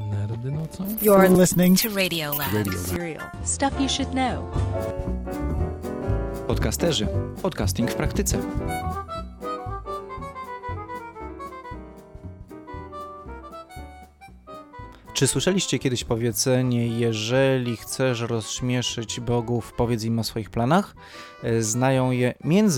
[0.00, 0.84] Nerdy nocą?
[1.02, 2.52] You're listening to Radio Lab.
[2.52, 2.86] Radio Lab.
[2.86, 3.22] Serial.
[3.44, 4.50] Stuff you should know.
[6.46, 7.06] Podcasterzy.
[7.42, 8.38] Podcasting w praktyce.
[15.16, 20.94] Czy słyszeliście kiedyś powiedzenie, jeżeli chcesz rozśmieszyć bogów, powiedz im o swoich planach?
[21.42, 22.34] E, Znają je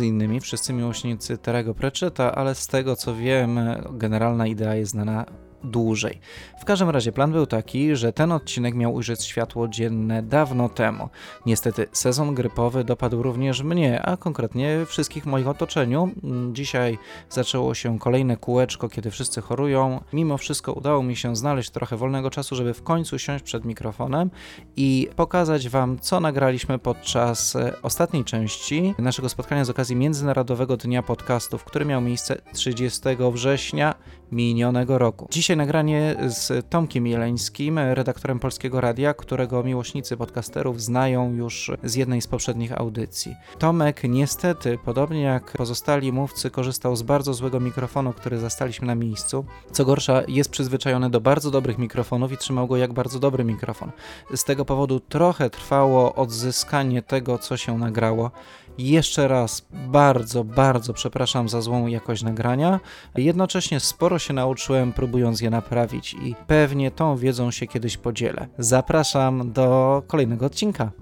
[0.07, 3.60] innymi wszyscy miłośnicy Terego Pratchetta, ale z tego co wiem,
[3.91, 5.27] generalna idea jest znana
[5.65, 6.21] dłużej.
[6.61, 11.09] W każdym razie plan był taki, że ten odcinek miał ujrzeć światło dzienne dawno temu.
[11.47, 16.11] Niestety sezon grypowy dopadł również mnie, a konkretnie wszystkich w moich otoczeniu.
[16.52, 16.99] Dzisiaj
[17.30, 20.01] zaczęło się kolejne kółeczko, kiedy wszyscy chorują.
[20.13, 24.30] Mimo wszystko udało mi się znaleźć trochę wolnego czasu, żeby w końcu siąść przed mikrofonem
[24.77, 31.02] i pokazać Wam, co nagraliśmy podczas e, ostatniej części naszego spotkania z okazji Międzynarodowego Dnia
[31.02, 33.01] Podcastów, który miał miejsce 30
[33.33, 33.95] września
[34.32, 35.28] minionego roku.
[35.30, 42.23] Dzisiaj nagranie z Tomkiem Jeleńskim, redaktorem Polskiego Radia, którego miłośnicy podcasterów znają już z jednej
[42.23, 43.37] z poprzednich audycji.
[43.59, 49.45] Tomek niestety, podobnie jak pozostali mówcy, korzystał z bardzo złego mikrofonu, który zastaliśmy na miejscu.
[49.73, 53.90] Co gorsza, jest przyzwyczajony do bardzo dobrych mikrofonów i trzymał go jak bardzo dobry mikrofon.
[54.35, 58.30] Z tego powodu trochę trwało odzyskanie tego, co się nagrało.
[58.79, 62.80] Jeszcze raz bardzo, bardzo przepraszam za złą jakość nagrania.
[63.16, 68.48] Jednocześnie sporo się nauczyłem, próbując je naprawić, i pewnie tą wiedzą się kiedyś podzielę.
[68.59, 70.93] Zapraszam do kolejnego odcinka.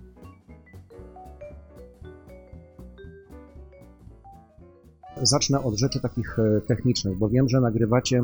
[5.23, 8.23] Zacznę od rzeczy takich e, technicznych, bo wiem, że nagrywacie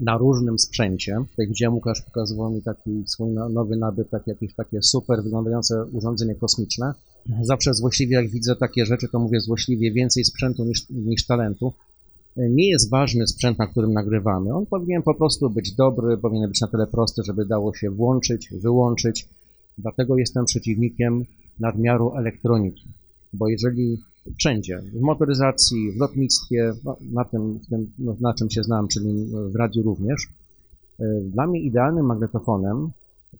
[0.00, 1.16] na różnym sprzęcie.
[1.30, 6.34] Tutaj widziałem, Łukasz pokazywał mi taki swój no- nowy nabytek, jakieś takie super wyglądające urządzenie
[6.34, 6.94] kosmiczne.
[7.42, 11.72] Zawsze złośliwie, jak widzę takie rzeczy, to mówię złośliwie więcej sprzętu niż, niż talentu.
[12.36, 14.54] Nie jest ważny sprzęt, na którym nagrywamy.
[14.54, 18.48] On powinien po prostu być dobry, powinien być na tyle prosty, żeby dało się włączyć,
[18.62, 19.28] wyłączyć.
[19.78, 21.24] Dlatego jestem przeciwnikiem
[21.60, 22.84] nadmiaru elektroniki.
[23.32, 23.98] Bo jeżeli
[24.38, 29.26] wszędzie, w motoryzacji, w lotnictwie, no, na tym, tym no, na czym się znam, czyli
[29.52, 30.28] w radiu również,
[31.00, 32.90] e, dla mnie idealnym magnetofonem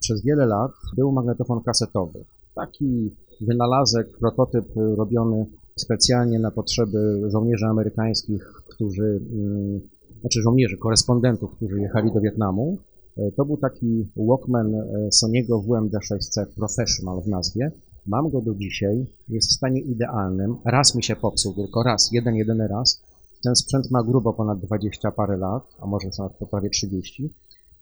[0.01, 2.25] przez wiele lat był magnetofon kasetowy.
[2.55, 3.11] Taki
[3.41, 5.47] wynalazek, prototyp robiony
[5.77, 9.81] specjalnie na potrzeby żołnierzy amerykańskich, którzy, mm,
[10.21, 12.79] znaczy żołnierzy, korespondentów, którzy jechali do Wietnamu.
[13.17, 17.71] E, To był taki Walkman e, Sony'ego WMD6C Professional w nazwie.
[18.07, 20.57] Mam go do dzisiaj, jest w stanie idealnym.
[20.65, 23.03] Raz mi się popsuł, tylko raz, jeden, jedyny raz.
[23.43, 27.35] Ten sprzęt ma grubo ponad 20 parę lat, a może nawet po prawie 30.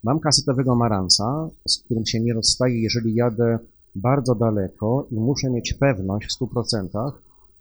[0.03, 3.59] Mam kasetowego Maransa, z którym się nie rozstaję, jeżeli jadę
[3.95, 7.11] bardzo daleko i muszę mieć pewność w 100%,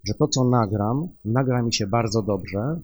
[0.05, 2.81] że to, co nagram, nagra mi się bardzo dobrze,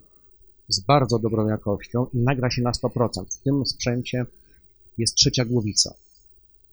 [0.68, 3.24] z bardzo dobrą jakością i nagra się na 100%.
[3.30, 4.26] W tym sprzęcie
[4.98, 5.94] jest trzecia głowica.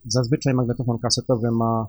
[0.06, 1.88] Zazwyczaj magnetofon kasetowy ma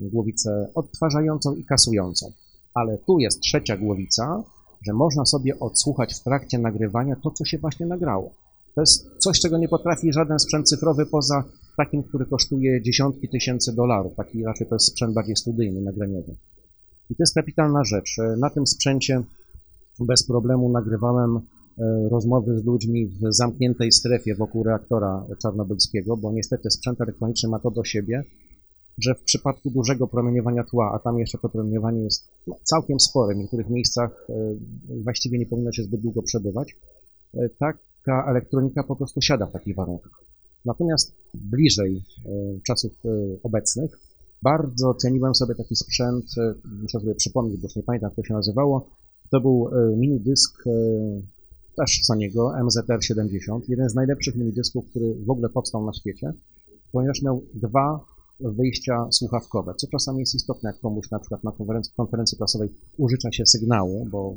[0.00, 2.32] głowicę odtwarzającą i kasującą,
[2.74, 4.42] ale tu jest trzecia głowica,
[4.86, 8.30] że można sobie odsłuchać w trakcie nagrywania to, co się właśnie nagrało.
[8.74, 11.44] To jest coś, czego nie potrafi żaden sprzęt cyfrowy poza
[11.76, 14.14] takim, który kosztuje dziesiątki tysięcy dolarów.
[14.16, 16.34] Taki raczej to jest sprzęt bardziej studyjny, nagraniowy.
[17.10, 18.18] I to jest kapitalna rzecz.
[18.18, 19.22] E, Na tym sprzęcie
[20.00, 21.40] bez problemu nagrywałem e,
[22.08, 27.70] rozmowy z ludźmi w zamkniętej strefie wokół reaktora czarnobylskiego, bo niestety sprzęt elektroniczny ma to
[27.70, 28.24] do siebie,
[28.98, 32.28] że w przypadku dużego promieniowania tła, a tam jeszcze to promieniowanie jest
[32.62, 34.54] całkiem spore, w niektórych miejscach e,
[35.02, 36.76] właściwie nie powinno się zbyt długo przebywać,
[37.34, 40.20] e, taka elektronika po prostu siada w takich warunkach.
[40.64, 42.30] Natomiast bliżej e,
[42.66, 42.92] czasów
[43.42, 43.98] obecnych
[44.42, 46.24] bardzo ceniłem sobie taki sprzęt,
[46.82, 48.88] muszę sobie przypomnieć, bo już nie pamiętam, jak to się nazywało,
[49.30, 50.70] to był minidysk e,
[51.76, 56.32] też Sony'ego MZR-70, jeden z najlepszych minidysków, który w ogóle powstał na świecie,
[56.92, 58.00] ponieważ miał dwa
[58.40, 63.32] wyjścia słuchawkowe, co czasami jest istotne, jak komuś na przykład na konferencji, konferencji prasowej użycza
[63.32, 64.34] się sygnału, bo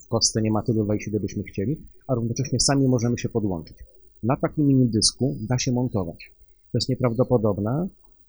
[0.00, 3.76] w kostce nie ma tylu wejść, ile byśmy chcieli, a równocześnie sami możemy się podłączyć.
[4.22, 6.32] Na takim minidysku da się montować.
[6.72, 7.88] To jest nieprawdopodobne,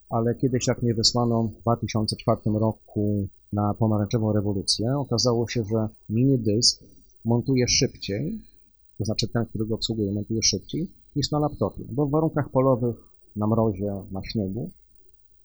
[0.09, 6.83] ale kiedyś jak mnie wysłano w 2004 roku na pomarańczową rewolucję, okazało się, że minidysk
[7.25, 8.39] montuje szybciej,
[8.97, 12.95] to znaczy ten, który go obsługuje, montuje szybciej niż na laptopie, bo w warunkach polowych,
[13.35, 14.71] na mrozie, na śniegu,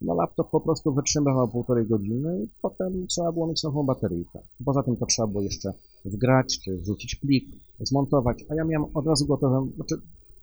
[0.00, 4.38] no laptop po prostu wytrzymywał półtorej godziny i potem trzeba było mieć nową bateryjkę.
[4.64, 5.72] Poza tym to trzeba było jeszcze
[6.04, 7.48] wgrać, czy wrzucić plik,
[7.80, 9.94] zmontować, a ja miałem od razu gotowe, znaczy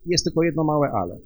[0.06, 1.20] jest tylko jedno małe ale.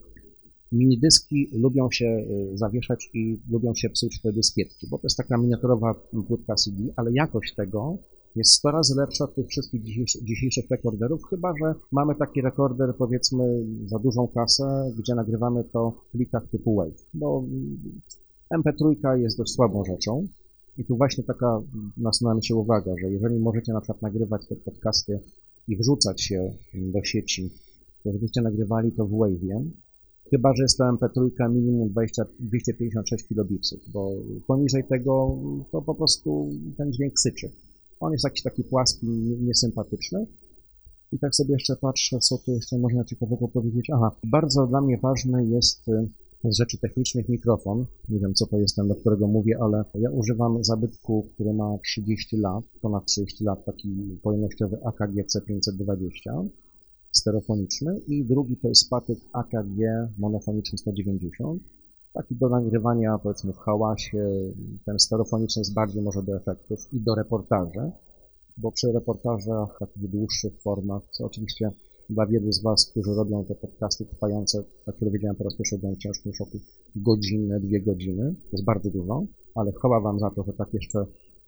[0.72, 5.38] Minidyski lubią się y, zawieszać i lubią się psuć te dyskietki, bo to jest taka
[5.38, 5.94] miniaturowa
[6.28, 7.98] płytka CD, ale jakość tego
[8.36, 9.81] jest 100 razy lepsza od tych wszystkich
[10.24, 16.12] dzisiejszych, rekorderów, chyba że mamy taki rekorder, powiedzmy, za dużą kasę, gdzie nagrywamy to w
[16.12, 17.44] plikach typu WAV, bo
[18.56, 20.28] MP3 jest dość słabą rzeczą.
[20.78, 21.62] I tu właśnie taka
[21.98, 25.20] nasunęła mi się uwaga, że jeżeli możecie na przykład nagrywać te podcasty
[25.68, 27.50] i wrzucać się do sieci,
[28.04, 29.70] to żebyście nagrywali to w Wave'ie,
[30.30, 34.12] chyba że jest to MP3 minimum 20, 256 kilobitsów, bo
[34.48, 35.38] poniżej tego
[35.72, 37.52] to po prostu ten dźwięk syczy.
[38.00, 39.07] On jest jakiś taki płaski,
[39.42, 40.25] niesympatyczny.
[41.12, 43.90] I tak sobie jeszcze patrzę, co tu jeszcze można ciekawego powiedzieć.
[43.94, 46.10] Aha, bardzo dla mnie ważne jest y,
[46.44, 47.86] z rzeczy technicznych mikrofon.
[48.10, 51.78] Nie wiem, co to jest ten, do którego mówię, ale ja używam zabytku, który ma
[51.84, 56.48] 30 lat, ponad 30 lat, taki pojemnościowy AKG C520
[57.12, 59.80] stereofoniczny i drugi to jest patyk AKG
[60.18, 61.63] monofoniczny 190.
[62.13, 64.51] Taki do nagrywania, powiedzmy, w hałasie.
[64.85, 67.91] Ten stereofoniczny jest bardziej może do efektów i do reportaży,
[68.57, 71.71] bo przy reportażach takich dłuższych formach, co oczywiście
[72.09, 75.77] dla wielu z Was, którzy robią te podcasty trwające, na które wiedziałem po raz pierwszy
[75.77, 76.57] w ciężkim szoku,
[76.95, 79.23] godzinę, dwie godziny, to jest bardzo dużo,
[79.56, 81.00] ale chwała Wam za to, że tak jeszcze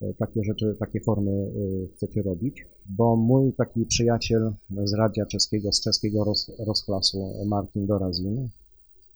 [0.02, 4.54] e, takie rzeczy, takie formy e, chcecie robić, bo mój taki przyjaciel
[4.84, 8.50] z radia czeskiego, z czeskiego roz, rozklasu, Martin Dorazin,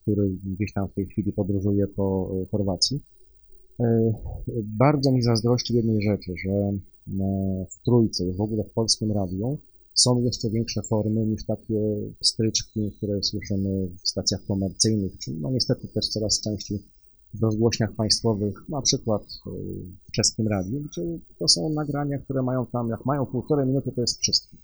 [0.05, 3.01] który gdzieś tam w tej chwili podróżuje po e, Chorwacji,
[4.63, 6.71] bardzo mi zazdrościł jednej rzeczy, że
[7.69, 9.57] w Trójce, w ogóle w Polskim Radiu,
[9.93, 11.79] są jeszcze większe formy niż takie
[12.21, 16.79] stryczki, które słyszymy w stacjach komercyjnych, czy no niestety też coraz częściej
[17.33, 19.21] w rozgłośniach państwowych, na przykład
[20.07, 21.01] w czeskim radiu, gdzie
[21.39, 24.57] to są nagrania, które mają tam, jak mają półtorej minuty, to jest wszystko.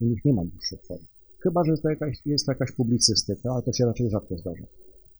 [0.00, 1.04] U nich nie ma dłuższych form.
[1.46, 4.64] Chyba, że to jakaś, jest to jakaś publicystyka, ale to się raczej rzadko zdarza.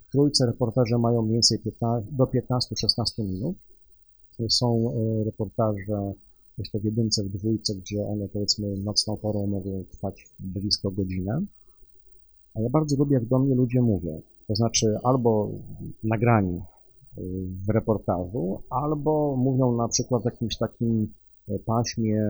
[0.08, 3.56] W trójce reportaże mają mniej więcej 15, do 15-16 minut.
[4.48, 6.12] Są y, reportaże
[6.58, 11.42] jeszcze w jedynce, w dwójce, gdzie one powiedzmy nocną porą mogą trwać blisko godzinę.
[12.54, 14.22] A ja bardzo lubię, jak do mnie ludzie mówią.
[14.48, 15.50] To znaczy albo
[16.04, 17.22] nagrani y,
[17.66, 21.12] w reportażu, albo mówią na przykład w jakimś takim
[21.48, 22.22] e, paśmie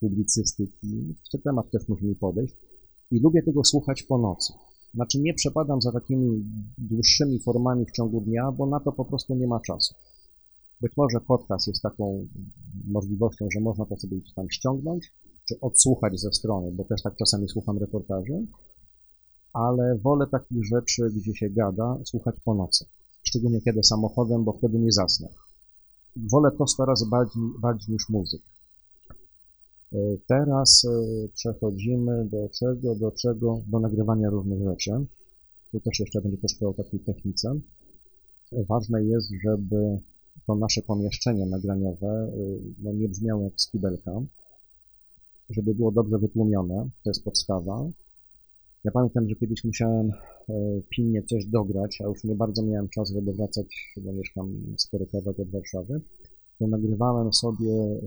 [0.00, 2.56] publicystyki, czy temat też mi podejść.
[3.14, 4.52] I lubię tego słuchać po nocy.
[4.94, 6.44] Znaczy nie przepadam za takimi
[6.78, 9.94] dłuższymi formami w ciągu dnia, bo na to po prostu nie ma czasu.
[10.80, 12.26] Być może podcast jest taką
[12.84, 15.12] możliwością, że można to sobie tam ściągnąć,
[15.48, 18.46] czy odsłuchać ze strony, bo też tak czasami słucham reportaży,
[19.52, 22.84] ale wolę takich rzeczy, gdzie się gada, słuchać po nocy.
[23.22, 25.28] Szczególnie kiedy samochodem, bo wtedy nie zasnę.
[26.32, 28.53] Wolę to 100 razy bardziej, bardziej niż muzykę.
[29.94, 34.90] E, teraz e, przechodzimy do czego, do czego, do nagrywania różnych rzeczy.
[35.72, 37.54] Tu też jeszcze będzie troszkę o takiej technice.
[38.52, 39.98] Ważne jest, żeby
[40.46, 42.32] to nasze pomieszczenie nagraniowe
[42.82, 44.22] no, nie brzmiało jak skibelka,
[45.50, 47.90] żeby było dobrze wytłumione, to jest podstawa.
[48.84, 50.52] Ja pamiętam, że kiedyś musiałem e,
[50.90, 53.66] pilnie coś dograć, a już nie bardzo miałem czas, żeby wracać,
[53.96, 56.00] bo mieszkam spory kawałek od Warszawy,
[56.58, 57.98] to nagrywałem sobie e,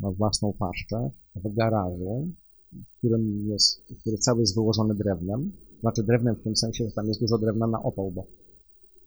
[0.00, 2.28] na własną paszczę w garażu,
[2.72, 7.08] w którym jest, który cały jest wyłożony drewnem, znaczy drewnem w tym sensie, że tam
[7.08, 8.26] jest dużo drewna na opał, bo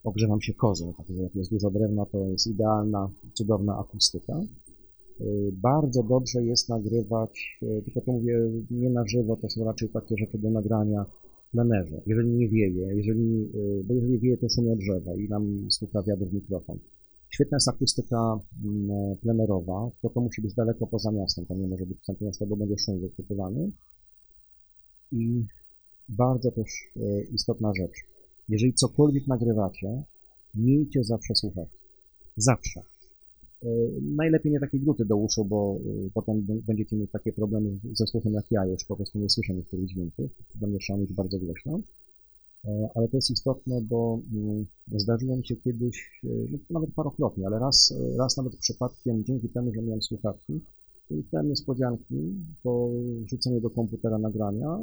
[0.04, 4.42] ogrzewam się kozą, także jak jest dużo drewna, to jest idealna, cudowna akustyka.
[5.22, 9.90] Y, bardzo dobrze jest nagrywać, y, tylko to mówię nie na żywo, to są raczej
[9.90, 11.06] takie rzeczy do nagrania
[11.48, 12.02] w plenerze.
[12.06, 13.52] Jeżeli nie wieje, jeżeli,
[13.84, 16.80] bo jeżeli wieje, to szumie drzewa i nam słucha wiatr w mikrofon.
[17.34, 21.86] Świetna jest akustyka mm, plenerowa, to to musi być daleko poza miastem, to nie może
[21.86, 23.72] być w centrum miasta, bo będzie szum wychwytywany.
[25.12, 25.46] I
[26.10, 26.70] bardzo też
[27.32, 28.12] istotna rzecz
[28.52, 30.04] jeżeli cokolwiek nagrywacie,
[30.56, 31.78] miejcie zawsze słuchawki.
[32.38, 32.82] Zawsze.
[33.64, 33.68] E,
[34.02, 38.34] najlepiej nie takie gluty do uszu, bo e, potem będziecie mieć takie problemy ze słuchem
[38.34, 40.32] jak ja już, po prostu nie słyszę niektórych dźwięków.
[40.62, 41.80] Mnie trzeba mieć bardzo głośno.
[42.66, 44.66] E, ale to jest istotne, bo mm,
[44.96, 49.82] zdarzyło mi się kiedyś, no, nawet parokrotnie, ale raz, raz nawet przypadkiem, dzięki temu, że
[49.82, 50.62] miałem słuchawki,
[51.32, 52.16] te niespodzianki,
[52.64, 52.90] po
[53.26, 54.80] wrzuceniu do komputera nagrania,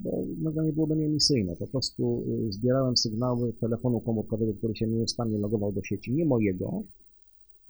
[0.00, 1.56] bo nagranie byłoby nieemisyjne.
[1.56, 6.82] Po prostu zbierałem sygnały telefonu komórkowego, który się nieustannie logował do sieci, nie mojego,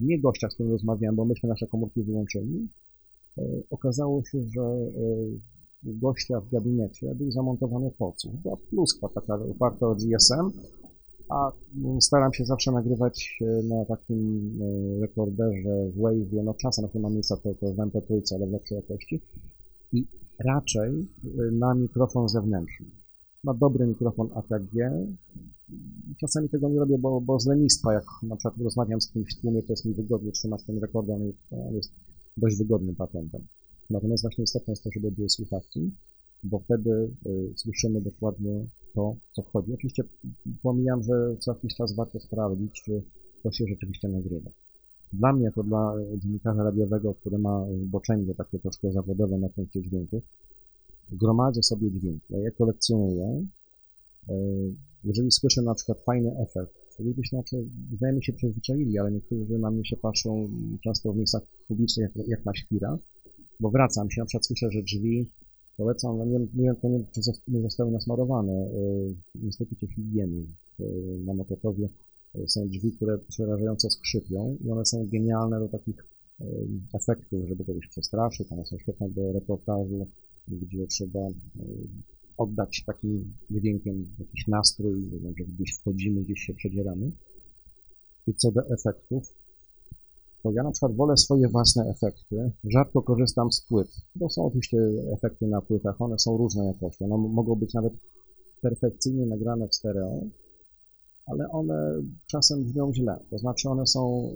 [0.01, 2.69] nie gościa, z którym rozmawiałem, bo myśmy nasze komórki wyłączyli.
[3.39, 4.63] E, okazało się, że
[5.85, 8.35] gościa w gabinecie był zamontowany podsłuch.
[8.35, 10.51] Była pluskwa taka oparta o GSM,
[11.29, 11.53] a
[12.01, 17.01] staram się zawsze nagrywać e, na takim e, rekorderze w Wave'ie, no czasem jak nie
[17.01, 19.21] ma miejsca, to, to w MP3, ale w lepszej jakości
[19.93, 20.07] i
[20.39, 22.87] raczej e, na mikrofon zewnętrzny.
[23.45, 24.75] Na dobry mikrofon AKG.
[26.21, 29.41] Czasami tego nie robię, bo, bo z lenistwa, jak na przykład rozmawiam z kimś w
[29.41, 31.17] tłumie, to jest mi wygodnie trzymać ten rekorder,
[31.51, 31.93] on jest
[32.37, 33.43] dość wygodnym patentem.
[33.93, 35.91] Natomiast właśnie istotne jest to, żeby były słuchawki,
[36.45, 39.75] bo wtedy y, słyszymy dokładnie to, co wchodzi.
[39.75, 40.05] Oczywiście
[40.63, 43.03] pomijam, że co jakiś czas warto sprawdzić, czy
[43.43, 44.51] to się rzeczywiście nagrywa.
[45.13, 50.23] Dla mnie, jako dla dziennikarza radiowego, który ma zboczenie takie troszkę zawodowe na punkcie dźwięków,
[51.13, 53.47] gromadzę sobie dźwięki, ja je kolekcjonuję.
[54.31, 54.33] Y,
[55.05, 57.65] jeżeli słyszę na przykład fajny efekt, ludzie się znaczy,
[57.99, 60.49] znajomych się przyzwyczaili, ale niektórzy na mnie się patrzą
[60.85, 62.99] często w miejscach publicznych jak, jak na świra,
[63.63, 65.27] bo wracam się, na przykład słyszę, że drzwi
[65.77, 68.53] polecam, no nie, wiem, to nie, czy nie zostały nasmarowane.
[68.53, 70.47] Y, w Instytucie Higieny
[71.25, 71.89] na Mokotowie
[72.35, 75.99] y, są drzwi, które przerażająco skrzypią i one są genialne do takich
[76.41, 76.45] y,
[76.95, 78.53] efektów, żeby kogoś przestraszyć.
[78.53, 80.07] One są świetne do reportażu,
[80.49, 81.21] gdzie trzeba
[82.37, 87.11] oddać takim dźwiękiem jakiś nastrój, że gdzieś wchodzimy, gdzieś się przedzieramy.
[88.27, 89.35] I co do efektów,
[90.51, 92.51] ja na przykład wolę swoje własne efekty.
[92.65, 94.79] Rzadko korzystam z płyt, bo są oczywiście
[95.13, 97.05] efekty na płytach, one są różnej jakości.
[97.05, 97.93] One mogą być nawet
[98.61, 100.23] perfekcyjnie nagrane w stereo,
[101.27, 103.19] ale one czasem brzmią źle.
[103.31, 104.31] To znaczy one są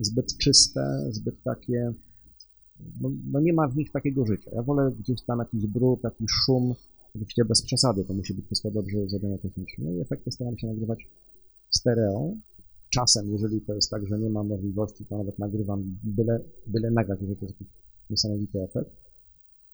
[0.00, 1.92] y, zbyt czyste, zbyt takie,
[3.00, 4.50] no, no, nie ma w nich takiego życia.
[4.54, 6.74] Ja wolę gdzieś tam jakiś brud, jakiś szum,
[7.08, 11.08] oczywiście bez przesady, to musi być wszystko dobrze zrobione technicznie i efekty staram się nagrywać
[11.70, 12.34] stereo,
[12.90, 17.20] Czasem, jeżeli to jest tak, że nie ma możliwości, to nawet nagrywam byle, byle nagrać,
[17.20, 17.74] jeżeli to jest jakiś
[18.10, 18.90] niesamowity efekt.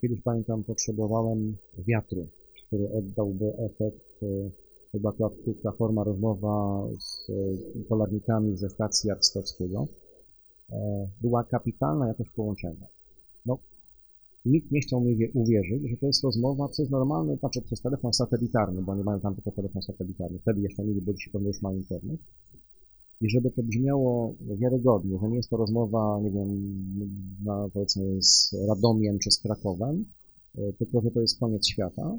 [0.00, 2.28] Kiedyś pamiętam, potrzebowałem wiatru,
[2.66, 4.26] który oddałby efekt, e,
[4.92, 7.32] chyba to krótka forma rozmowa z
[7.88, 9.86] polarnikami ze stacji Arstowskiego.
[10.70, 12.86] E, była kapitalna jakość połączenia.
[13.46, 13.58] No,
[14.44, 18.82] nikt nie chciał mi uwierzyć, że to jest rozmowa przez normalny, znaczy przez telefon satelitarny,
[18.82, 20.38] bo nie mają tam tylko telefon satelitarny.
[20.38, 22.20] Wtedy jeszcze mieli, bo dzisiaj pewnie już ma internet
[23.20, 26.48] i żeby to brzmiało wiarygodnie, że nie jest to rozmowa, nie wiem,
[27.44, 30.04] na, powiedzmy z Radomiem czy z Krakowem,
[30.58, 32.18] e, tylko że to jest koniec świata,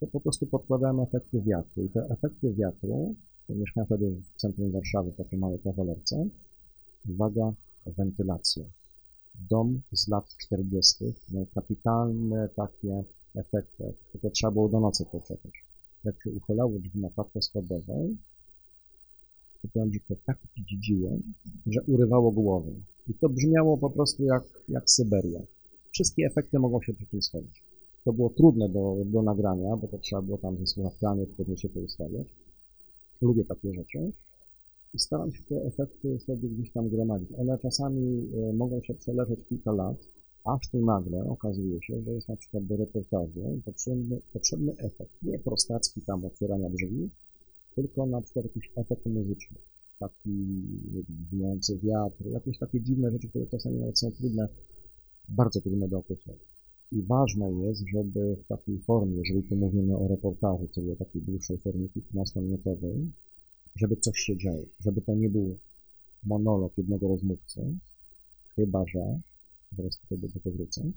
[0.00, 1.84] to po prostu podkładamy efekty wiatru.
[1.84, 3.14] I te efekty wiatru,
[3.48, 6.28] mieszkałem wtedy w centrum Warszawy, w takiej małej kawalerce,
[7.08, 7.52] uwaga,
[7.86, 8.64] wentylacja.
[9.50, 15.52] Dom z lat 40., miał kapitalne takie efekty, tylko trzeba było do nocy poczekać.
[16.04, 18.16] Jak się uchylało drzwi na klatkę schodową,
[20.08, 21.22] to tak dziedziłem,
[21.66, 22.72] że urywało głowę.
[23.08, 25.40] I to brzmiało po prostu jak, jak Syberia.
[25.92, 27.62] Wszystkie efekty mogą się przy tym schodzić.
[28.04, 31.68] To było trudne do, do nagrania, bo to trzeba było tam ze słuchawkami odpowiednio się
[31.68, 32.26] to ustawiać.
[33.22, 34.12] Lubię takie rzeczy.
[34.94, 37.28] I staram się te efekty sobie gdzieś tam gromadzić.
[37.38, 39.96] One czasami e, mogą się przeleżeć kilka lat,
[40.44, 45.22] aż tu nagle okazuje się, że jest na przykład do reportażu potrzebny, potrzebny efekt.
[45.22, 47.10] Nie prostacki tam otwierania drzwi,
[47.76, 49.58] tylko na przykład jakiś efekt muzyczny,
[49.98, 50.62] taki
[51.32, 54.48] wijący wiatr, jakieś takie dziwne rzeczy, które czasami nawet są trudne,
[55.28, 56.40] bardzo trudne do określenia.
[56.92, 61.22] I ważne jest, żeby w takiej formie, jeżeli tu mówimy o reportażu, czyli o takiej
[61.22, 63.06] dłuższej formie 15-minutowej,
[63.76, 65.56] żeby coś się działo, żeby to nie był
[66.24, 67.60] monolog jednego rozmówcy,
[68.54, 69.20] chyba że,
[69.76, 70.90] zaraz tutaj do tego wrócę,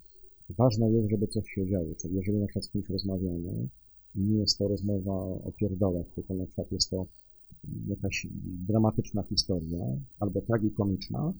[0.49, 3.67] ważne jest, żeby coś się działo, czyli jeżeli na przykład z kimś rozmawiamy,
[4.15, 7.05] nie jest to rozmowa o pierdolach, tylko na przykład jest to
[7.87, 8.27] jakaś
[8.67, 9.85] dramatyczna historia
[10.19, 11.33] albo tragikomiczna,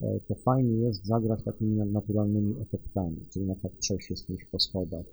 [0.00, 4.44] e, to fajnie jest zagrać takimi naturalnymi efektami, czyli na przykład przejść się z kimś
[4.44, 5.06] po schodach,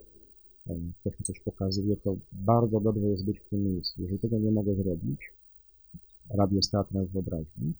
[0.69, 4.01] e, ktoś mi coś pokazuje, to bardzo dobrze jest być w tym miejscu.
[4.01, 5.19] Jeżeli tego nie mogę zrobić,
[6.29, 7.73] radio z teatrem wyobraźni,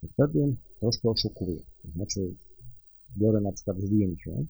[0.00, 1.60] to wtedy troszkę oszukuję.
[1.82, 2.34] To znaczy,
[3.16, 4.44] biorę na przykład zdjęcie,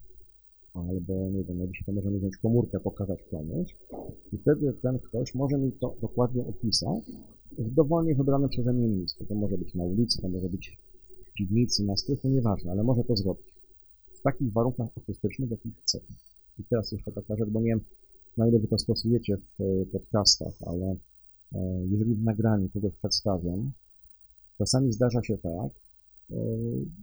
[0.77, 3.77] albo nie wiem, dzisiaj to możemy wziąć komórkę, pokazać komuś
[4.33, 7.05] i wtedy ten ktoś może mi to dokładnie opisać
[7.59, 9.25] w dowolnie wybranym przeze mnie miejscu.
[9.25, 10.79] To może być na ulicy, to może być
[11.27, 13.55] w piwnicy, na strychu, nieważne, ale może to zrobić
[14.15, 16.01] w takich warunkach akustycznych, jakich chce.
[16.59, 17.81] I teraz jeszcze taka rzecz, bo nie wiem,
[18.37, 20.97] na ile wy to stosujecie w e, podcastach, ale
[21.55, 23.73] e, jeżeli w nagraniu kogoś przedstawiam,
[24.59, 25.73] czasami zdarza się tak,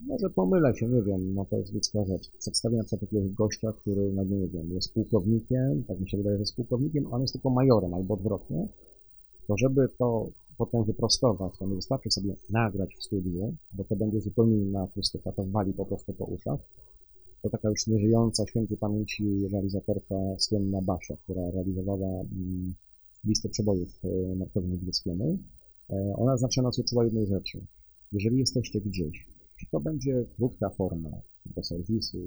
[0.07, 2.31] może pomylę się, nie wiem, no to jest ludzka rzecz.
[2.39, 6.37] Przedstawię na przykład jakiegoś gościa, który, no nie wiem, jest pułkownikiem, tak mi się wydaje,
[6.37, 8.67] że jest pułkownikiem, a on jest tylko majorem albo odwrotnie,
[9.47, 14.21] to żeby to potem wyprostować, to nie wystarczy sobie nagrać w studiu, bo to będzie
[14.21, 16.59] zupełnie inna akustyka, to wali po prostu po uszach.
[17.41, 22.73] To taka już nieżyjąca świętej pamięci realizatorka słynna Basia, która realizowała mm,
[23.25, 25.37] listę przebojów yy, Markowi Niedźwieckiemu.
[25.89, 27.61] Yy, ona zawsze nas uczyła jednej rzeczy,
[28.13, 29.27] jeżeli jesteście gdzieś,
[29.59, 31.09] czy to będzie krótka forma
[31.45, 32.17] do serwisu,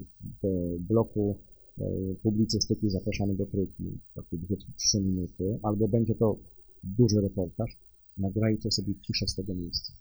[0.43, 1.37] do bloku
[1.77, 1.83] e,
[2.23, 6.37] publicystyki zapraszamy do trójki, takie 2-3 minuty, albo będzie to
[6.83, 7.77] duży reportaż,
[8.17, 9.93] nagrajcie sobie ciszę z tego miejsca.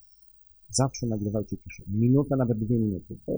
[0.71, 1.83] Zawsze nagrywajcie ciszę.
[1.89, 3.19] Minutę, nawet dwie minuty.
[3.27, 3.33] To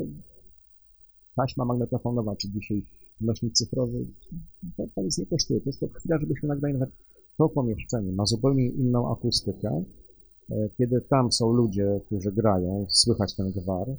[1.36, 2.82] taśma magnetofonowa, czy dzisiaj
[3.20, 4.06] nośnik cyfrowy,
[4.76, 5.60] to, to nic nie kosztuje.
[5.60, 6.90] To jest to chwila, żebyśmy nagrali nawet
[7.38, 9.84] to pomieszczenie, ma zupełnie inną akustykę.
[10.50, 13.96] E, kiedy tam są ludzie, którzy grają, słychać ten gwar, e,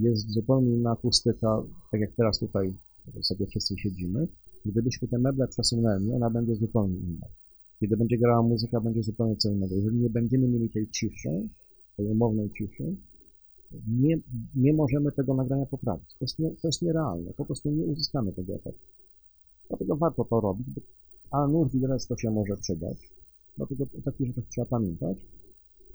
[0.00, 2.74] jest zupełnie inna akustyka, tak jak teraz tutaj
[3.22, 4.28] sobie wszyscy siedzimy.
[4.66, 7.26] Gdybyśmy te meble przesunęli, ona będzie zupełnie inna.
[7.80, 9.74] Kiedy będzie grała muzyka, będzie zupełnie co innego.
[9.74, 11.48] Jeżeli nie będziemy mieli tej ciszy,
[11.96, 12.96] tej umownej ciszy,
[13.88, 14.16] nie,
[14.54, 16.14] nie możemy tego nagrania poprawić.
[16.18, 17.32] To jest, nie, to jest nierealne.
[17.36, 18.86] Po prostu nie uzyskamy tego efektu.
[19.68, 20.66] Dlatego warto to robić,
[21.30, 22.96] a nóż widelec to się może przydać.
[23.56, 25.26] Dlatego o takich rzeczach trzeba pamiętać.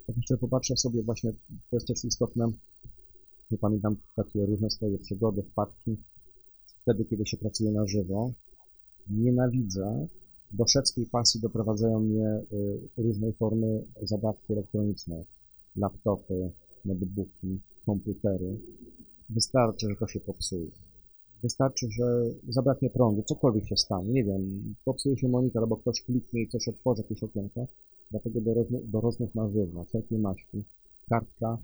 [0.08, 1.32] Jak jeszcze popatrzę sobie właśnie,
[1.70, 2.52] to jest też istotne,
[3.52, 5.98] że pamiętam takie różne swoje przygody, wpadki,
[6.82, 8.32] wtedy, kiedy się pracuje na żywo.
[9.10, 10.08] Nienawidzę,
[10.52, 15.24] do szewskiej pasji doprowadzają mnie y, różnej formy zabawki elektroniczne,
[15.76, 16.52] laptopy,
[16.86, 18.60] notebooki, komputery.
[19.30, 20.72] Wystarczy, że to się popsuje.
[21.44, 22.06] Wystarczy, że
[22.50, 26.68] zabraknie prądu, cokolwiek się stanie, nie wiem, popsuje się monitor, albo ktoś kliknie i coś
[26.68, 27.68] otworzy, jakieś okienko,
[28.12, 30.64] dlatego do, rozmów, do rozmów na żywo, wszelkiej maści,
[31.10, 31.58] kartka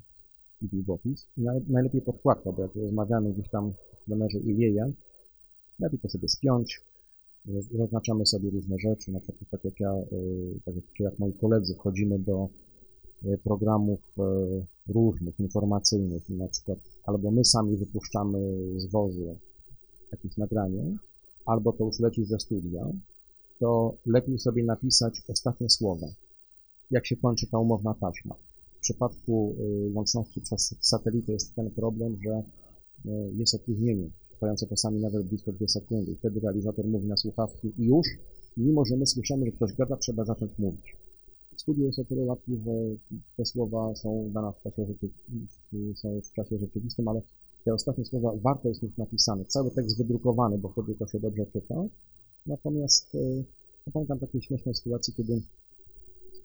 [0.61, 1.27] i długopis.
[1.37, 4.91] I najlepiej podkładka, bo jak rozmawiamy gdzieś tam w plenerze i wieje,
[5.79, 6.81] lepiej to sobie spiąć,
[7.77, 11.75] zaznaczamy sobie różne rzeczy, na przykład tak jak ja, y, tak jak, jak moi koledzy,
[11.75, 12.49] wchodzimy do
[13.25, 18.39] y, programów y, różnych, informacyjnych, na przykład albo my sami wypuszczamy
[18.79, 19.37] z wozu
[20.11, 20.97] jakieś nagranie,
[21.45, 22.87] albo to już leci ze studia,
[23.59, 26.07] to lepiej sobie napisać ostatnie słowa,
[26.93, 28.35] jak się kończy ta umowna taśma.
[28.77, 29.55] W przypadku
[29.93, 32.43] łączności przez satelitę jest ten problem, że
[33.37, 36.15] jest opóźnienie trwające czasami nawet blisko 2 sekundy.
[36.15, 38.07] Wtedy realizator mówi na słuchawki i już,
[38.57, 40.95] mimo że my słyszymy, że ktoś gada, trzeba zacząć mówić.
[41.55, 42.71] W studiu jest o tyle łatwiej, że
[43.37, 44.85] te słowa są dane w czasie,
[45.95, 47.21] są w czasie rzeczywistym, ale
[47.65, 49.45] te ostatnie słowa warto jest mieć napisane.
[49.45, 51.75] Cały tekst wydrukowany, bo wtedy to się dobrze czyta.
[52.45, 53.17] Natomiast
[53.87, 55.41] no, pamiętam takie śmieszne sytuacje, kiedy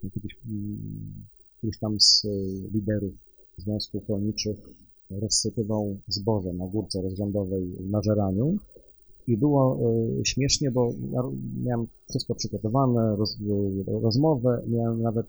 [0.01, 1.25] kiedyś, mm,
[1.57, 2.29] któryś tam z e,
[2.73, 3.13] liderów
[3.57, 4.57] związków rolniczych
[5.11, 8.57] rozsypywał zboże na górce rozrządowej na żeraniu
[9.27, 9.79] i było
[10.21, 10.93] e, śmiesznie, bo
[11.63, 13.37] miałem wszystko przygotowane, roz,
[13.87, 15.25] e, rozmowę, miałem nawet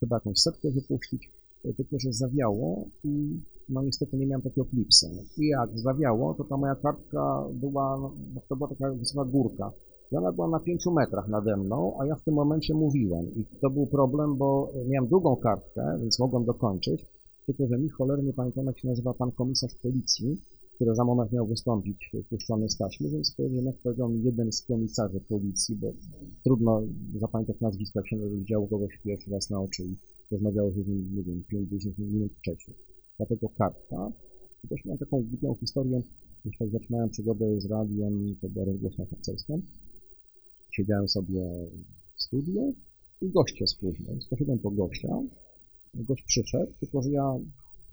[0.00, 1.30] chyba jakąś setkę wypuścić,
[1.76, 5.06] tylko że zawiało i no niestety nie miałem takiego klipsa.
[5.38, 7.98] I jak zawiało, to ta moja kartka była,
[8.34, 9.72] no, to była taka wysoka górka.
[10.12, 13.34] I ona była na pięciu metrach nade mną, a ja w tym momencie mówiłem.
[13.36, 17.06] I to był problem, bo miałem długą kartkę, więc mogłem dokończyć,
[17.46, 20.40] tylko że mi cholernie pamiętam, jak się nazywa pan komisarz policji,
[20.74, 25.20] który za moment miał wystąpić puszczony z taśmy, więc jednak powiedział mi jeden z komisarzy
[25.20, 25.92] policji, bo
[26.44, 26.82] trudno
[27.16, 29.96] zapamiętać nazwisko, jak się widziało kogoś pierwszy raz na oczy i
[30.30, 32.76] rozmawiało z nim, nie wiem, 5-10 minut wcześniej.
[33.16, 34.12] Dlatego kartka.
[34.64, 36.02] I też miałem taką głupią historię,
[36.44, 39.54] już tak zaczynałem przygodę z radiem, to była rozgłośnia harcerska.
[40.70, 41.40] Siedziałem sobie
[42.16, 42.74] w studiu
[43.22, 44.18] i goście spóźnił.
[44.30, 45.08] Poszedłem po gościa,
[45.94, 47.34] gość przyszedł, tylko że ja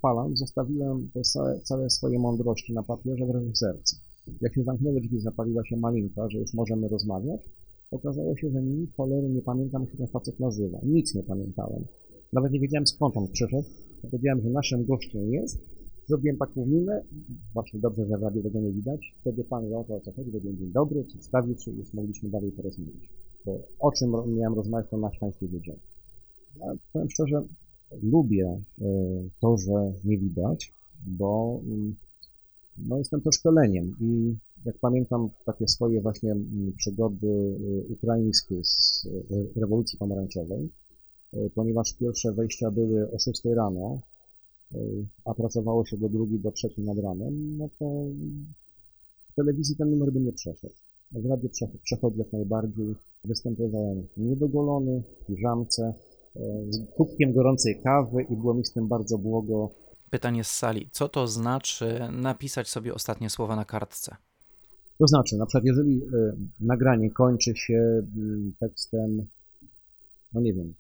[0.02, 3.96] palam, zostawiłem całe, całe swoje mądrości na papierze w reżyserce.
[4.42, 7.42] Jak się zamknęły drzwi, zapaliła się malinka, że już możemy rozmawiać,
[7.92, 10.80] okazało się, że ni cholery nie pamiętam, jak się ten facet nazywa.
[10.84, 11.86] Nic nie pamiętałem.
[12.34, 13.68] Nawet nie wiedziałem, skąd on przyszedł.
[14.02, 15.60] Powiedziałem, że naszym gościem jest.
[16.08, 17.04] Zrobiłem taką minę,
[17.54, 19.16] właśnie dobrze, że w radiu tego nie widać.
[19.22, 23.10] Wtedy pan zapytał, co chodzi, powiedziałem dzień dobry, przedstawił się już mogliśmy dalej porozmawiać.
[23.46, 25.82] Bo o czym miałem rozmawiać, to na szczęście wiedziałem.
[26.60, 27.44] Ja powiem szczerze,
[28.04, 28.86] lubię e,
[29.40, 30.72] to, że nie widać,
[31.08, 31.96] bo mm,
[32.78, 39.08] no, jestem to szkoleniem i jak pamiętam takie swoje właśnie mm, przygody e, ukraińskie z
[39.32, 40.70] e, rewolucji pomarańczowej,
[41.56, 44.00] ponieważ pierwsze wejścia były o 6 rano,
[45.26, 47.86] a pracowało się do drugiej, do trzeciej nad ranem, no to
[49.32, 50.74] w telewizji ten numer by nie przeszedł.
[51.12, 51.50] W radiu
[51.84, 52.96] przechodzi jak najbardziej.
[53.26, 55.94] Występowałem niedogolony, w piżamce,
[56.70, 59.70] z kubkiem gorącej kawy i było mi z tym bardzo błogo.
[60.10, 60.90] Pytanie z sali.
[60.92, 64.16] Co to znaczy napisać sobie ostatnie słowa na kartce?
[65.00, 66.08] To znaczy, na przykład jeżeli y,
[66.60, 68.04] nagranie kończy się y,
[68.60, 69.28] tekstem,
[70.34, 70.74] no nie wiem,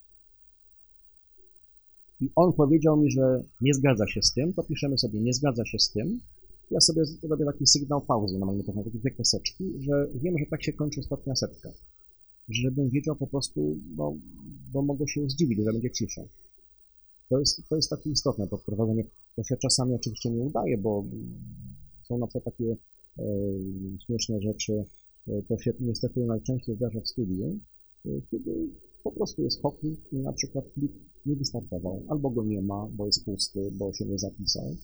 [2.21, 5.65] i on powiedział mi, że nie zgadza się z tym, to piszemy sobie nie zgadza
[5.65, 6.19] się z tym.
[6.71, 10.63] Ja sobie robię taki sygnał pauzy na magnetofonie, takie dwie kreseczki, że wiem, że tak
[10.63, 11.69] się kończy ostatnia setka.
[12.49, 14.15] Żebym wiedział po prostu, no,
[14.71, 16.21] bo mogę się zdziwić, że będzie cisza.
[17.29, 19.03] To jest, to jest takie istotne podprowadzenie.
[19.35, 21.05] To się czasami oczywiście nie udaje, bo
[22.03, 22.77] są na przykład takie
[23.19, 23.23] e,
[24.05, 24.85] śmieszne rzeczy,
[25.47, 27.59] to się niestety najczęściej zdarza w studiu,
[28.31, 28.67] kiedy
[29.03, 30.91] po prostu jest hoklik i na przykład klip
[31.25, 34.75] nie wystartował, albo go nie ma, bo jest pusty, bo się nie zapisał.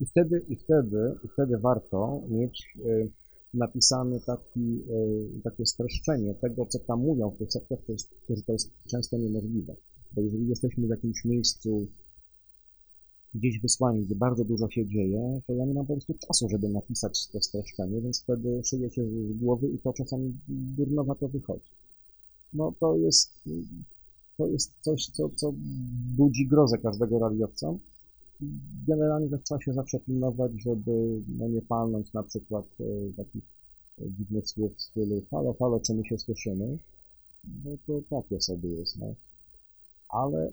[0.00, 3.10] I wtedy, i wtedy, i wtedy warto mieć y,
[3.54, 8.42] napisane taki, y, takie streszczenie tego, co tam mówią w tych sekcjach, to jest, że
[8.42, 9.74] to jest często niemożliwe.
[10.12, 11.86] Bo jeżeli jesteśmy w jakimś miejscu
[13.34, 16.68] gdzieś wysłani, gdzie bardzo dużo się dzieje, to ja nie mam po prostu czasu, żeby
[16.68, 21.70] napisać to streszczenie, więc wtedy szyję się z głowy i to czasami durnowato wychodzi.
[22.52, 23.32] No to jest,
[24.38, 25.52] to jest coś, co, co
[26.16, 27.74] budzi grozę każdego radiowca.
[28.86, 33.44] Generalnie też trzeba się zawsze pilnować, żeby no, nie palnąć na przykład e, takich
[33.98, 36.78] dziwnych słów w stylu halo, halo, czy my się słyszymy?
[37.64, 39.14] No to takie sobie jest, no.
[40.08, 40.52] Ale,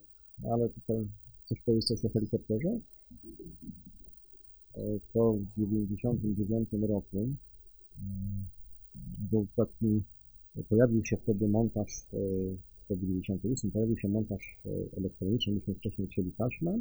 [0.51, 1.07] ale tutaj
[1.45, 2.69] Chcesz powiedzieć coś o helikopterze?
[4.75, 4.81] E,
[5.13, 8.45] to w 1999 roku mm,
[9.31, 10.03] był taki,
[10.69, 12.17] pojawił się wtedy montaż, e,
[12.87, 16.79] 1998 pojawił się montaż e, elektroniczny, myśmy wcześniej chcieli taśmę.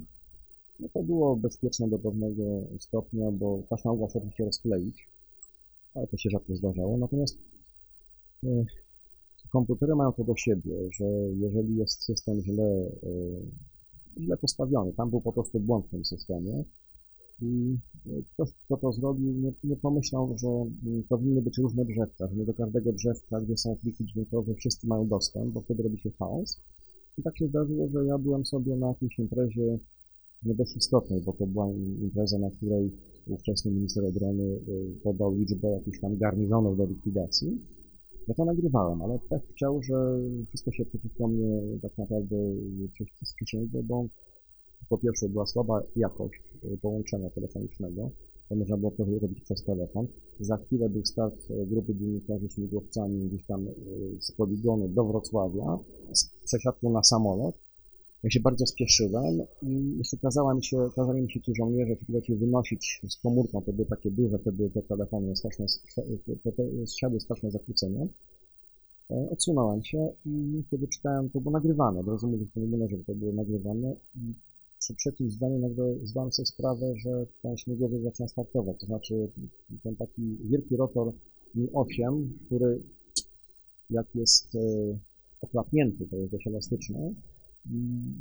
[0.80, 2.42] No to było bezpieczne do pewnego
[2.78, 5.08] stopnia, bo taśma mogła się oczywiście rozkleić,
[5.94, 6.96] ale to się rzadko zdarzało.
[6.96, 7.38] Natomiast
[9.50, 12.90] komputery mają to do siebie, że jeżeli jest system źle
[14.20, 14.92] źle postawiony.
[14.92, 16.64] Tam był po prostu błąd w tym systemie.
[17.42, 17.76] I
[18.34, 22.44] ktoś, kto to zrobił, nie, nie pomyślał, że mm, powinny być różne drzewka, że nie
[22.44, 26.60] do każdego drzewka, gdzie są pliki dźwiękowe, wszyscy mają dostęp, bo wtedy robi się chaos.
[27.18, 29.78] I tak się zdarzyło, że ja byłem sobie na jakiejś imprezie
[30.42, 31.70] nie dość istotnej, bo to była
[32.02, 32.90] impreza, na której
[33.26, 34.60] ówczesny minister obrony y,
[35.02, 37.58] podał liczbę jakichś tam garnizonów do likwidacji.
[38.28, 40.18] Ja to nagrywałem, ale tak chciał, że
[40.48, 42.36] wszystko się przeciwko mnie tak naprawdę
[43.36, 44.06] przysięgło, bo
[44.88, 48.10] po pierwsze była słaba jakość y, połączenia telefonicznego,
[48.48, 50.06] to można było to robić przez telefon.
[50.40, 53.72] Za chwilę był start y, grupy dziennikarzy śmigłowcami gdzieś tam y,
[54.20, 55.78] z poligonu do Wrocławia,
[56.12, 57.54] z przesiadką na samolot.
[58.22, 62.34] Ja się bardzo spieszyłem i jeszcze kazała mi się, kazali mi się ci żołnierze, ci
[62.34, 65.66] wynosić z komórką, to były takie duże wtedy te telefony, straszne,
[66.44, 66.86] te, te,
[67.20, 68.06] straszne zakłócenia.
[69.10, 72.66] E, odsunąłem się i kiedy czytałem, to było nagrywane, od razu mówię, że to nie
[72.66, 73.96] było, żeby to było nagrywane.
[74.84, 79.28] Przy trzecim zdaniu nagle zdałem sobie sprawę, że ten śmigłowiec zaczyna startować, to znaczy
[79.82, 81.12] ten taki wielki rotor
[81.54, 82.80] Mi-8, który
[83.90, 84.58] jak jest e,
[85.40, 87.14] oklapnięty, to jest dość elastyczny,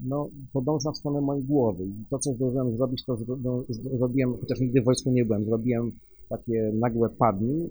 [0.06, 1.86] no, podąża w stronę mojej głowy.
[1.86, 5.92] I to, co zdążyłem zrobić, to no, zrobiłem, chociaż nigdy w wojsku nie byłem, zrobiłem
[6.30, 7.70] takie nagłe padni.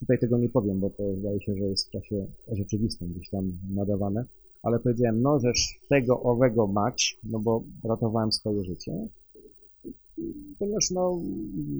[0.00, 3.52] Tutaj tego nie powiem, bo to zdaje się, że jest w czasie rzeczywistym gdzieś tam
[3.74, 4.24] nadawane.
[4.66, 9.08] Ale powiedziałem, no żeż tego, owego mać, no bo ratowałem swoje życie.
[10.58, 11.20] Ponieważ no,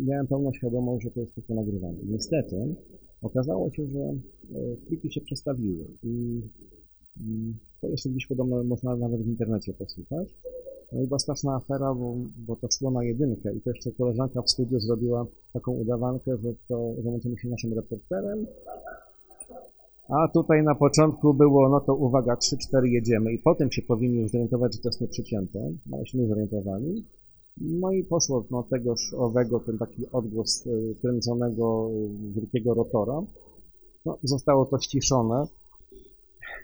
[0.07, 1.99] miałem pełną świadomość, że to jest tylko nagrywane.
[2.09, 2.75] Niestety
[3.23, 4.15] okazało się, że e,
[4.87, 6.43] pliki się przestawiły i
[7.81, 10.29] to jeszcze gdzieś podobno można nawet w internecie posłuchać.
[10.93, 14.43] No i była straszna afera, bo, bo to szło na jedynkę i to jeszcze koleżanka
[14.43, 18.47] w studiu zrobiła taką udawankę, że to, że się naszym reporterem.
[20.09, 24.31] A tutaj na początku było, no to uwaga, 3-4 jedziemy i potem się powinni już
[24.31, 27.05] zorientować, że to jest nieprzycięte, no ale się nie zorientowali.
[27.61, 33.23] No i poszło no, tegoż owego, ten taki odgłos y, kręconego y, wielkiego rotora.
[34.05, 35.47] No, zostało to ściszone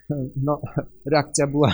[0.46, 0.60] no,
[1.06, 1.68] reakcja była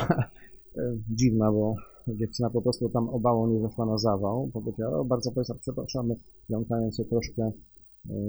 [0.76, 1.74] e, dziwna, bo
[2.08, 4.50] dziewczyna po prostu tam obało nie zeszła na zawał.
[4.52, 6.16] Powiedziała, bardzo Państwa przepraszamy,
[6.48, 7.52] jąkając się troszkę,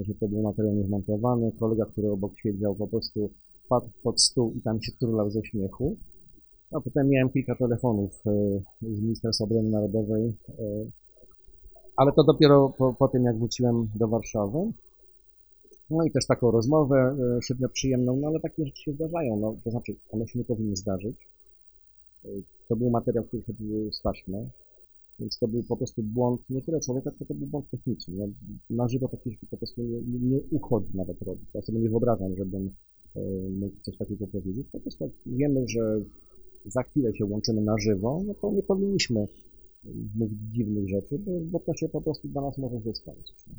[0.02, 1.52] że to był materiał niezmontowany.
[1.60, 3.30] Kolega, który obok siedział, po prostu
[3.68, 5.96] padł pod stół i tam się turlał ze śmiechu.
[6.72, 8.30] A potem miałem kilka telefonów e,
[8.82, 10.32] z Ministerstwa Obrony Narodowej,
[12.00, 14.58] ale to dopiero po, po tym, jak wróciłem do Warszawy.
[15.90, 19.56] No i też taką rozmowę e, średnio przyjemną, no ale takie rzeczy się zdarzają, no
[19.64, 21.28] to znaczy one się nie powinny zdarzyć.
[22.24, 22.28] E,
[22.68, 24.02] to był materiał, który szedł z
[25.20, 28.14] więc to był po prostu błąd nie tyle człowieka, tylko to był błąd techniczny.
[28.16, 28.28] No,
[28.70, 31.48] na żywo rzeczy po prostu nie, nie, uchodzi nawet robić.
[31.54, 32.70] Ja sobie nie wyobrażam, żebym
[33.16, 34.66] e, mógł coś takiego powiedzieć.
[34.72, 36.00] Po prostu jak wiemy, że
[36.66, 39.28] za chwilę się łączymy na żywo, no to nie powinniśmy
[40.14, 43.36] mówić dziwnych rzeczy, bo, bo to się po prostu dla nas może wyskończyć.
[43.46, 43.54] No.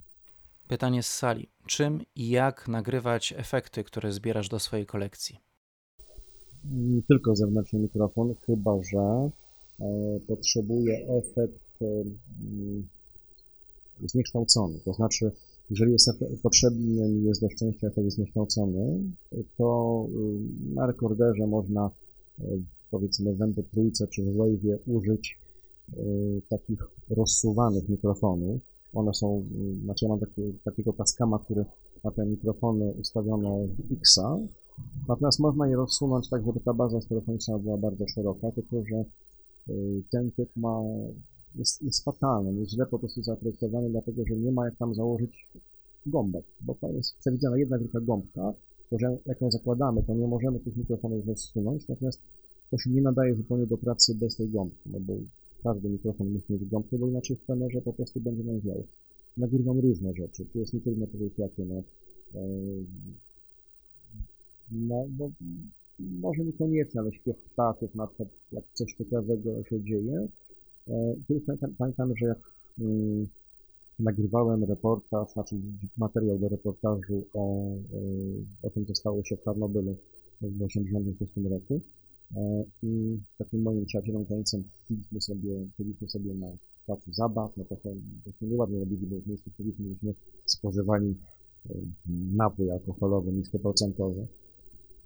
[0.68, 1.50] Pytanie z sali.
[1.68, 5.38] Czym i jak nagrywać efekty, które zbierasz do swojej kolekcji?
[7.08, 9.30] Tylko zewnętrzny mikrofon, chyba że
[10.28, 11.86] potrzebuje efekt e,
[14.08, 14.80] zniekształcony.
[14.86, 15.32] To znaczy,
[15.70, 16.10] jeżeli jest
[16.44, 19.04] potrzebny jest do szczęścia efekt zniekształcony,
[19.58, 21.90] to e, na rekorderze można
[22.92, 25.40] powiedzmy w MP trójce czy w Wave'ie użyć
[26.50, 28.62] takich rozsuwanych mikrofonów,
[28.94, 29.44] one są,
[29.84, 31.66] znaczy ja mam taki, takiego taskama, który
[32.04, 34.38] ma te mikrofony ustawione w Xa,
[35.08, 39.06] natomiast można je rozsunąć tak, żeby ta baza stereofoniczna była bardzo szeroka, tylko że y,
[40.12, 40.82] ten typ ma
[41.56, 45.48] jest, jest fatalny, jest źle po prostu zaprojektowany, dlatego że nie ma jak tam założyć
[46.06, 48.54] gąbek, bo to jest przewidziana jedna wielka gąbka,
[48.90, 52.22] to że jak ją zakładamy, to nie możemy tych mikrofonów rozsunąć, natomiast
[52.72, 55.14] to się nie nadaje zupełnie do pracy bez tej gąbki, no bo
[55.64, 58.84] każdy mikrofon musi mieć gąbkę, bo inaczej w kamerze po prostu będzie nam wiało.
[59.38, 61.84] Nagrywam różne rzeczy, tu jest mi trudno powiedzieć jakie, no,
[62.36, 62.48] e,
[64.72, 65.30] no, bo
[66.22, 70.28] może niekoniecznie, ale śpiew ptaków, na przykład jak coś ciekawego się dzieje.
[70.88, 72.38] E, kiedyś pamiętam, pamiętam że jak
[72.80, 73.28] mm,
[74.00, 75.56] nagrywałem reportaż, znaczy
[75.98, 79.96] materiał do reportażu o, e, o tym, co stało się w Czarnobylu
[80.42, 81.82] w 1986 roku.
[82.36, 86.48] E, I takim moim przyjacielem końcem piliśmy sobie, piliśmy sobie na
[86.86, 87.76] placu zabaw, no to
[88.32, 90.14] się nieładnie robili, bo w miejscu publicznym myśmy
[90.46, 91.16] spożywali
[92.36, 94.28] napój alkoholowy niskoprocentowy.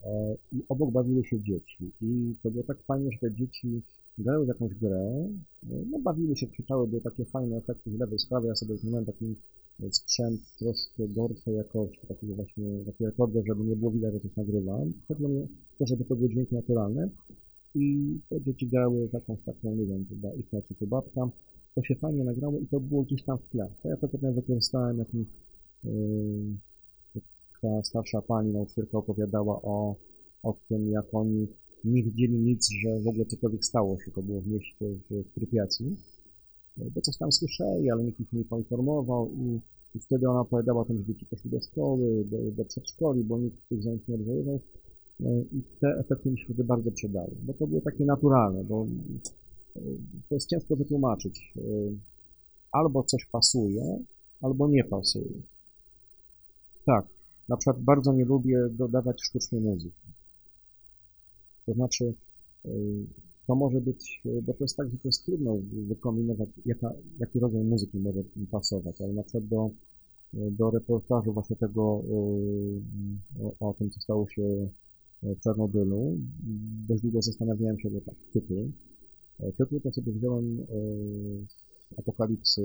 [0.06, 1.92] E, i obok bawiły się dzieci.
[2.02, 3.82] I to było tak fajnie, że te dzieci
[4.18, 5.28] grały w jakąś grę,
[5.64, 8.48] e, no bawiły się, krzyczały, były takie fajne efekty z lewej sprawy.
[8.48, 9.36] Ja sobie wziąłem taki
[9.84, 14.36] e, sprzęt troszkę gorszej jakości, taki właśnie, taki rekorder, żeby nie było widać, że coś
[14.36, 14.94] nagrywam.
[15.08, 15.48] Chodziło mi
[15.80, 17.10] to, żeby to były dźwięki naturalne.
[17.76, 21.30] I te dzieci grały jakąś taką, nie wiem, chyba ich czy babka.
[21.76, 23.70] To się fajnie nagrało i to było gdzieś tam w tle.
[23.84, 25.28] To ja to potem wykorzystałem jakimś
[25.84, 25.92] yy,
[27.66, 29.96] ta starsza pani nauczycielka opowiadała o,
[30.44, 31.48] o tym, jak oni
[31.84, 35.98] nie widzieli nic, że w ogóle cokolwiek stało się, to było w mieście w Trypiacji,
[36.78, 39.60] bo coś tam słyszeli, ale nikt ich nie poinformował i,
[39.96, 43.38] i wtedy ona opowiadała o tym, że dzieci poszły do szkoły, do, do przedszkoli, bo
[43.38, 44.60] nikt tych zajęć nie odwoływał
[45.52, 48.88] i te efekty mi się wtedy bardzo przydały, bo to było takie naturalne, bo
[50.30, 51.54] to jest ciężko wytłumaczyć.
[52.72, 54.00] Albo coś pasuje,
[54.42, 55.42] albo nie pasuje.
[56.86, 57.06] Tak,
[57.50, 60.08] na przykład bardzo nie lubię dodawać sztucznej muzyki.
[61.66, 62.14] To znaczy,
[62.66, 62.70] y,
[63.48, 67.64] to może być, bo to jest tak, że to jest trudno wykombinować, jaka, jaki rodzaj
[67.64, 69.70] muzyki może pasować, ale na przykład do,
[70.34, 72.02] do reportażu właśnie tego
[73.40, 74.70] y, o, o tym, co stało się
[75.24, 76.18] w Czarnobylu,
[76.88, 78.72] dość długo zastanawiałem się, bo tak, tytuł.
[79.40, 80.66] E, tytuł to sobie wziąłem e,
[81.96, 82.62] z Apokalipsy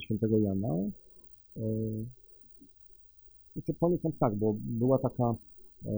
[0.00, 0.74] świętego Jana,
[1.56, 1.60] e,
[3.56, 5.34] znaczy poniekąd tak, bo była taka
[5.86, 5.90] e,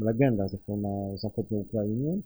[0.00, 2.18] legenda zresztą na zachodniej Ukrainie,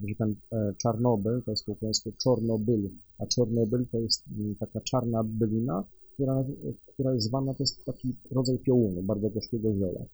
[0.00, 4.54] że ten e, Czarnobyl, to jest po ukraińsku Czornobyl, a Czornobyl to jest m, mm,
[4.54, 6.44] taka czarna bylina, która,
[6.86, 10.04] która jest zwana, to jest taki rodzaj piołunu, bardzo gorzkiego zioła.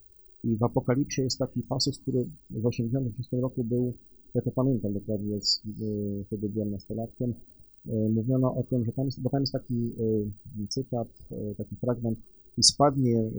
[0.45, 3.93] I w Apokalipsie jest taki pasus, który w 86 roku był,
[4.35, 7.35] ja to pamiętam dokładnie, z, y, wtedy byłem nastolatkiem,
[7.87, 11.09] y, mówiono o tym, że tam jest, bo tam jest taki y, cytat,
[11.59, 12.19] taki fragment,
[12.61, 13.31] i spadnie y,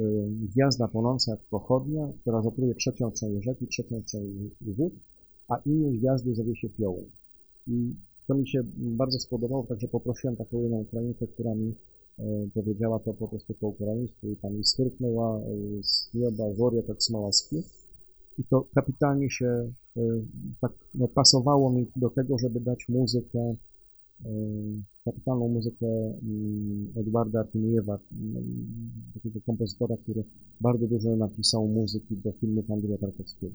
[0.52, 4.94] gwiazda płonąca jak pochodnia, która zapluje trzecią część rzeki, trzecią część wód,
[5.48, 7.04] a innej gwiazdy zowie się piołą.
[7.68, 7.94] I
[8.28, 11.76] to mi się bardzo spodobało, także poprosiłem taką jedną Ukrainkę, która mi
[12.20, 17.04] y, powiedziała to po prostu po ukraińsku i tam styrknęła y, z nieba zorię tak
[17.04, 17.56] smałaski.
[18.38, 19.72] I to kapitalnie się
[20.62, 23.56] tak no, pasowało mi do tego, żeby dać muzykę
[25.06, 30.24] kapitalną muzykę mm, Edwarda Artymiewa, mm, takiego kompozytora, który
[30.62, 33.54] bardzo dużo napisał muzyki do filmów Andrzeja Tarkowskiego.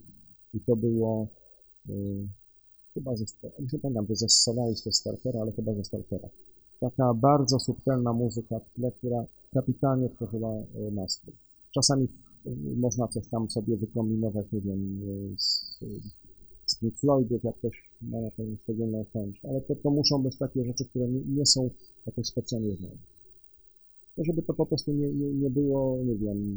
[0.55, 1.29] I to było
[2.95, 3.25] chyba ze,
[3.73, 6.29] nie pamiętam, czy ze Solaris, czy Startera, ale chyba ze Startera.
[6.81, 8.61] Taka bardzo subtelna muzyka
[8.99, 9.25] która
[9.55, 11.35] kapitalnie tworzyła nastrój.
[11.75, 12.09] Czasami
[12.77, 15.01] można coś tam sobie wykombinować, nie wiem,
[15.39, 15.81] z,
[16.67, 20.39] z Pink Floydów, jak ktoś ma na to szczególną chęć, ale to, to muszą być
[20.39, 21.71] takie rzeczy, które nie, nie są
[22.07, 22.97] jakoś specjalnie znane.
[24.17, 26.57] To, żeby to po prostu nie, nie, nie było, nie wiem,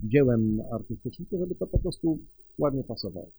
[0.00, 2.18] dziełem artystycznym, to żeby to po prostu
[2.58, 3.30] ładnie pasowało.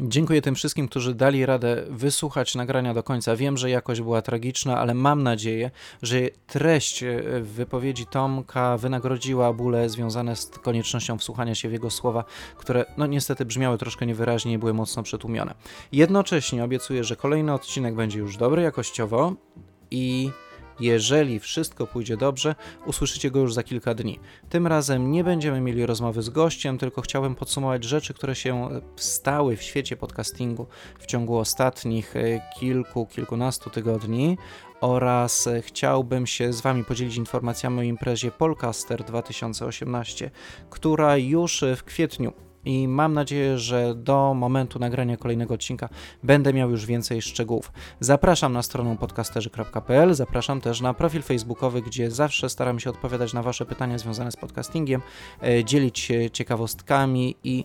[0.00, 3.36] Dziękuję tym wszystkim, którzy dali radę wysłuchać nagrania do końca.
[3.36, 5.70] Wiem, że jakość była tragiczna, ale mam nadzieję,
[6.02, 12.24] że treść e, wypowiedzi Tomka wynagrodziła bóle związane z koniecznością wsłuchania się w jego słowa,
[12.56, 15.54] które no niestety brzmiały troszkę niewyraźnie i były mocno przetłumione.
[15.92, 19.32] Jednocześnie obiecuję, że kolejny odcinek będzie już dobry jakościowo
[19.90, 20.30] i
[20.80, 22.54] jeżeli wszystko pójdzie dobrze,
[22.86, 24.18] usłyszycie go już za kilka dni.
[24.48, 29.56] Tym razem nie będziemy mieli rozmowy z gościem, tylko chciałem podsumować rzeczy, które się stały
[29.56, 30.66] w świecie podcastingu
[30.98, 34.38] w ciągu ostatnich e, kilku, kilkunastu tygodni
[34.80, 40.30] oraz e, chciałbym się z Wami podzielić informacjami o imprezie Polcaster 2018,
[40.70, 45.88] która już w kwietniu i mam nadzieję, że do momentu nagrania kolejnego odcinka
[46.22, 47.72] będę miał już więcej szczegółów.
[48.00, 53.42] Zapraszam na stronę podcasterzy.pl, zapraszam też na profil facebookowy, gdzie zawsze staram się odpowiadać na
[53.42, 55.02] Wasze pytania związane z podcastingiem,
[55.42, 57.64] e, dzielić się ciekawostkami i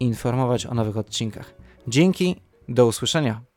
[0.00, 1.54] informować o nowych odcinkach.
[1.88, 2.36] Dzięki,
[2.68, 3.49] Do usłyszenia.